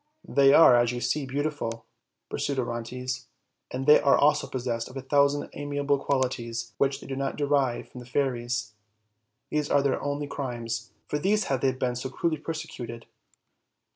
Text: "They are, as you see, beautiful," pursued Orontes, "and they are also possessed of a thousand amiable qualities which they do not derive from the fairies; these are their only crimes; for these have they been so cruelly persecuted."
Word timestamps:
"They 0.27 0.51
are, 0.51 0.75
as 0.75 0.91
you 0.91 0.99
see, 0.99 1.27
beautiful," 1.27 1.85
pursued 2.27 2.57
Orontes, 2.57 3.27
"and 3.69 3.85
they 3.85 3.99
are 4.01 4.17
also 4.17 4.47
possessed 4.47 4.89
of 4.89 4.97
a 4.97 5.01
thousand 5.03 5.51
amiable 5.53 5.99
qualities 5.99 6.73
which 6.79 6.99
they 7.01 7.05
do 7.05 7.15
not 7.15 7.35
derive 7.35 7.89
from 7.89 7.99
the 7.99 8.07
fairies; 8.07 8.73
these 9.51 9.69
are 9.69 9.83
their 9.83 10.01
only 10.01 10.25
crimes; 10.25 10.89
for 11.07 11.19
these 11.19 11.43
have 11.49 11.61
they 11.61 11.71
been 11.71 11.95
so 11.95 12.09
cruelly 12.09 12.39
persecuted." 12.39 13.05